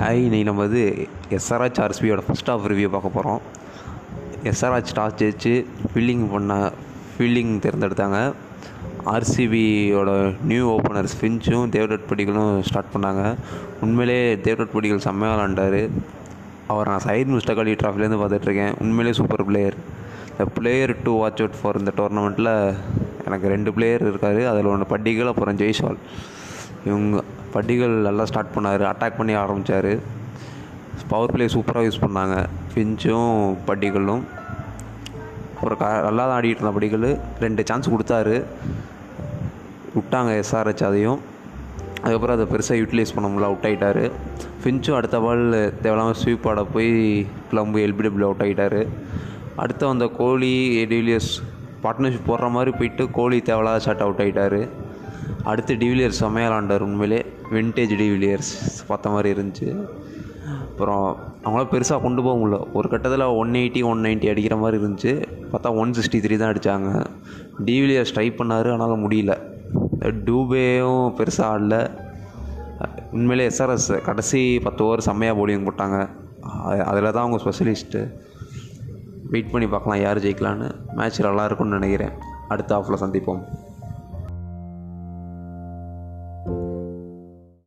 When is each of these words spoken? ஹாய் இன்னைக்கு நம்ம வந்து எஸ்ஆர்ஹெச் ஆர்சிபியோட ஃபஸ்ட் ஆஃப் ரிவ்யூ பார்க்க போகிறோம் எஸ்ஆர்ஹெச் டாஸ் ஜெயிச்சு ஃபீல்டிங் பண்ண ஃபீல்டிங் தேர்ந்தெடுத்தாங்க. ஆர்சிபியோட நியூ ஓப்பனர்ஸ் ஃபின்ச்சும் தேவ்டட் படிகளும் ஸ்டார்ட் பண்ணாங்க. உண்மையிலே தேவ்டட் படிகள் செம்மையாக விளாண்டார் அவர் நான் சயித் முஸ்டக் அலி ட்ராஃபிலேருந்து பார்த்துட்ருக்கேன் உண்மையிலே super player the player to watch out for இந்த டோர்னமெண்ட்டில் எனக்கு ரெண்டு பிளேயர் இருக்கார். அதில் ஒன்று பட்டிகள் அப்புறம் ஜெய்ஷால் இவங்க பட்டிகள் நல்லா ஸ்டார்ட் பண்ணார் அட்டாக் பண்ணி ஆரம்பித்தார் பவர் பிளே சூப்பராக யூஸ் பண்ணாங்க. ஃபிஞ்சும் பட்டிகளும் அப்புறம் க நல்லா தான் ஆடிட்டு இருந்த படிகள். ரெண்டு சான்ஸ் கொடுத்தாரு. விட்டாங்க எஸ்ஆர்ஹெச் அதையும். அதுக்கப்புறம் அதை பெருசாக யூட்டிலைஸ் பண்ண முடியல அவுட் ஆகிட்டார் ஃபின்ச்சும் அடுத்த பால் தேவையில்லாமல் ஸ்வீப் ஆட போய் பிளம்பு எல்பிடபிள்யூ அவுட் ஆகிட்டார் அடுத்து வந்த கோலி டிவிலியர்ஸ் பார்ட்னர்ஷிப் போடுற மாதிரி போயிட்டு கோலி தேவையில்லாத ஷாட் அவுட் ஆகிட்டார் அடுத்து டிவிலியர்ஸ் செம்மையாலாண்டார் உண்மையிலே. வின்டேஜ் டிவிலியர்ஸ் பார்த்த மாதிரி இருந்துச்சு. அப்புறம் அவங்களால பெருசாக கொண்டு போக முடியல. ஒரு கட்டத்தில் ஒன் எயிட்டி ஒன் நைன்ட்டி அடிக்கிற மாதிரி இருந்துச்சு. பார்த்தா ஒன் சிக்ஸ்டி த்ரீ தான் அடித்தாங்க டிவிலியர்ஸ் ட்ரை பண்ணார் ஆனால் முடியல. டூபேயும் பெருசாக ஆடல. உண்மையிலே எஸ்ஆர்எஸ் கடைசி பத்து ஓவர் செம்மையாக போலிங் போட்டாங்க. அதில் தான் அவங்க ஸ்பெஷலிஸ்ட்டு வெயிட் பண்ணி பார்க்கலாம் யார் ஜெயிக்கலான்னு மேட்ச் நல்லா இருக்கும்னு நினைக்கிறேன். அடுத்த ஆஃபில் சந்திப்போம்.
ஹாய் 0.00 0.20
இன்னைக்கு 0.26 0.46
நம்ம 0.48 0.62
வந்து 0.62 0.82
எஸ்ஆர்ஹெச் 1.36 1.78
ஆர்சிபியோட 1.84 2.20
ஃபஸ்ட் 2.26 2.50
ஆஃப் 2.52 2.62
ரிவ்யூ 2.70 2.88
பார்க்க 2.92 3.08
போகிறோம் 3.16 3.40
எஸ்ஆர்ஹெச் 4.50 4.92
டாஸ் 4.98 5.16
ஜெயிச்சு 5.20 5.52
ஃபீல்டிங் 5.90 6.22
பண்ண 6.32 6.54
ஃபீல்டிங் 7.14 7.50
தேர்ந்தெடுத்தாங்க. 7.64 8.18
ஆர்சிபியோட 9.14 10.12
நியூ 10.50 10.62
ஓப்பனர்ஸ் 10.76 11.16
ஃபின்ச்சும் 11.20 11.66
தேவ்டட் 11.74 12.06
படிகளும் 12.10 12.60
ஸ்டார்ட் 12.68 12.92
பண்ணாங்க. 12.94 13.24
உண்மையிலே 13.80 14.36
தேவ்டட் 14.46 14.72
படிகள் 14.76 15.04
செம்மையாக 15.06 15.36
விளாண்டார் 15.36 15.80
அவர் 16.74 16.90
நான் 16.92 17.04
சயித் 17.08 17.32
முஸ்டக் 17.34 17.60
அலி 17.64 17.74
ட்ராஃபிலேருந்து 17.82 18.20
பார்த்துட்ருக்கேன் 18.22 18.72
உண்மையிலே 18.84 19.12
super 19.20 19.44
player 19.50 19.76
the 20.38 20.46
player 20.58 20.94
to 21.02 21.14
watch 21.18 21.42
out 21.44 21.60
for 21.60 21.80
இந்த 21.82 21.94
டோர்னமெண்ட்டில் 22.00 22.52
எனக்கு 23.26 23.52
ரெண்டு 23.54 23.72
பிளேயர் 23.78 24.06
இருக்கார். 24.10 24.40
அதில் 24.54 24.72
ஒன்று 24.72 24.88
பட்டிகள் 24.94 25.32
அப்புறம் 25.34 25.60
ஜெய்ஷால் 25.64 26.00
இவங்க 26.88 27.22
பட்டிகள் 27.54 27.94
நல்லா 28.08 28.24
ஸ்டார்ட் 28.30 28.54
பண்ணார் 28.54 28.84
அட்டாக் 28.90 29.16
பண்ணி 29.16 29.32
ஆரம்பித்தார் 29.32 29.92
பவர் 31.08 31.32
பிளே 31.32 31.46
சூப்பராக 31.46 31.86
யூஸ் 31.88 32.02
பண்ணாங்க. 32.04 32.36
ஃபிஞ்சும் 32.72 33.56
பட்டிகளும் 33.66 34.22
அப்புறம் 35.54 35.78
க 35.78 35.86
நல்லா 36.06 36.26
தான் 36.26 36.36
ஆடிட்டு 36.40 36.58
இருந்த 36.58 36.70
படிகள். 36.70 37.18
ரெண்டு 37.40 37.62
சான்ஸ் 37.66 37.90
கொடுத்தாரு. 37.90 38.36
விட்டாங்க 39.96 40.42
எஸ்ஆர்ஹெச் 40.42 40.84
அதையும். 40.88 41.20
அதுக்கப்புறம் 42.02 42.34
அதை 42.36 42.46
பெருசாக 42.52 42.80
யூட்டிலைஸ் 42.80 43.14
பண்ண 43.14 43.26
முடியல 43.30 43.48
அவுட் 43.48 43.66
ஆகிட்டார் 43.68 44.02
ஃபின்ச்சும் 44.62 44.96
அடுத்த 44.98 45.16
பால் 45.20 45.42
தேவையில்லாமல் 45.82 46.20
ஸ்வீப் 46.22 46.46
ஆட 46.50 46.62
போய் 46.74 46.92
பிளம்பு 47.50 47.80
எல்பிடபிள்யூ 47.86 48.28
அவுட் 48.28 48.44
ஆகிட்டார் 48.46 48.86
அடுத்து 49.56 49.86
வந்த 49.86 50.06
கோலி 50.18 50.54
டிவிலியர்ஸ் 50.92 51.32
பார்ட்னர்ஷிப் 51.82 52.28
போடுற 52.28 52.50
மாதிரி 52.50 52.70
போயிட்டு 52.70 53.10
கோலி 53.10 53.40
தேவையில்லாத 53.40 53.82
ஷாட் 53.86 54.04
அவுட் 54.06 54.22
ஆகிட்டார் 54.24 54.68
அடுத்து 55.44 55.74
டிவிலியர்ஸ் 55.74 56.20
செம்மையாலாண்டார் 56.20 56.86
உண்மையிலே. 56.88 57.20
வின்டேஜ் 57.54 57.94
டிவிலியர்ஸ் 58.00 58.52
பார்த்த 58.86 59.14
மாதிரி 59.14 59.28
இருந்துச்சு. 59.34 59.68
அப்புறம் 60.68 61.16
அவங்களால 61.44 61.66
பெருசாக 61.72 62.00
கொண்டு 62.02 62.22
போக 62.22 62.34
முடியல. 62.40 62.58
ஒரு 62.72 62.88
கட்டத்தில் 62.88 63.24
ஒன் 63.40 63.50
எயிட்டி 63.60 63.80
ஒன் 63.90 64.04
நைன்ட்டி 64.06 64.28
அடிக்கிற 64.32 64.56
மாதிரி 64.56 64.76
இருந்துச்சு. 64.82 65.12
பார்த்தா 65.52 65.74
ஒன் 65.82 65.94
சிக்ஸ்டி 65.96 66.18
த்ரீ 66.24 66.36
தான் 66.42 66.52
அடித்தாங்க 66.52 66.90
டிவிலியர்ஸ் 67.68 68.14
ட்ரை 68.16 68.28
பண்ணார் 68.38 68.68
ஆனால் 68.74 69.02
முடியல. 69.06 69.34
டூபேயும் 70.26 71.06
பெருசாக 71.18 71.50
ஆடல. 71.54 71.76
உண்மையிலே 73.16 73.46
எஸ்ஆர்எஸ் 73.50 73.90
கடைசி 74.08 74.42
பத்து 74.66 74.84
ஓவர் 74.84 75.06
செம்மையாக 75.08 75.38
போலிங் 75.40 75.66
போட்டாங்க. 75.68 75.98
அதில் 76.90 77.12
தான் 77.16 77.24
அவங்க 77.24 77.38
ஸ்பெஷலிஸ்ட்டு 77.44 78.02
வெயிட் 79.32 79.50
பண்ணி 79.50 79.66
பார்க்கலாம் 79.72 80.00
யார் 80.02 80.22
ஜெயிக்கலான்னு 80.24 80.68
மேட்ச் 80.98 81.20
நல்லா 81.26 81.44
இருக்கும்னு 81.48 81.78
நினைக்கிறேன். 81.78 82.14
அடுத்த 82.52 82.76
ஆஃபில் 82.76 83.02
சந்திப்போம். 83.02 83.42